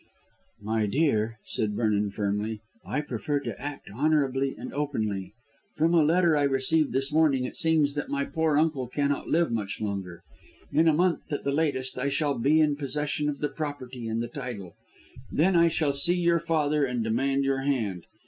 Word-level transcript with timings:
"My 0.63 0.87
dear," 0.87 1.37
said 1.45 1.75
Vernon 1.75 2.09
firmly, 2.09 2.59
"I 2.83 3.01
prefer 3.01 3.39
to 3.41 3.61
act 3.61 3.87
honourably 3.95 4.55
and 4.57 4.73
openly. 4.73 5.33
From 5.75 5.93
a 5.93 6.01
letter 6.03 6.35
I 6.35 6.41
received 6.41 6.91
this 6.91 7.11
morning 7.11 7.45
it 7.45 7.55
seems 7.55 7.93
that 7.93 8.09
my 8.09 8.25
poor 8.25 8.57
uncle 8.57 8.87
cannot 8.87 9.27
live 9.27 9.51
much 9.51 9.79
longer. 9.79 10.23
In 10.73 10.87
a 10.87 10.93
month 10.95 11.31
at 11.31 11.43
the 11.43 11.51
latest 11.51 11.99
I 11.99 12.09
shall 12.09 12.33
be 12.35 12.59
in 12.61 12.77
possession 12.77 13.29
of 13.29 13.41
the 13.41 13.49
property 13.49 14.07
and 14.07 14.23
the 14.23 14.27
title; 14.27 14.73
then 15.31 15.55
I 15.55 15.67
shall 15.67 15.93
see 15.93 16.15
your 16.15 16.39
father 16.39 16.83
and 16.83 17.03
demand 17.03 17.43
your 17.43 17.61
hand. 17.61 18.05